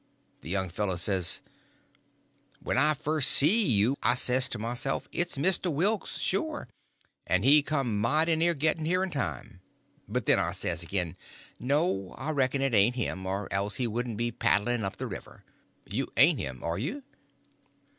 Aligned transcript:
The 0.41 0.49
young 0.49 0.69
fellow 0.69 0.95
says: 0.95 1.41
"When 2.59 2.75
I 2.75 2.95
first 2.95 3.29
see 3.29 3.63
you 3.63 3.95
I 4.01 4.15
says 4.15 4.49
to 4.49 4.57
myself, 4.57 5.07
'It's 5.11 5.37
Mr. 5.37 5.71
Wilks, 5.71 6.17
sure, 6.17 6.67
and 7.27 7.45
he 7.45 7.61
come 7.61 7.99
mighty 8.01 8.35
near 8.35 8.55
getting 8.55 8.85
here 8.85 9.03
in 9.03 9.11
time.' 9.11 9.61
But 10.07 10.25
then 10.25 10.39
I 10.39 10.53
says 10.53 10.81
again, 10.81 11.17
'No, 11.59 12.15
I 12.17 12.31
reckon 12.31 12.63
it 12.63 12.73
ain't 12.73 12.95
him, 12.95 13.27
or 13.27 13.47
else 13.53 13.75
he 13.75 13.85
wouldn't 13.85 14.17
be 14.17 14.31
paddling 14.31 14.83
up 14.83 14.95
the 14.97 15.05
river.' 15.05 15.43
You 15.85 16.07
ain't 16.17 16.39
him, 16.39 16.63
are 16.63 16.79
you?" 16.79 17.03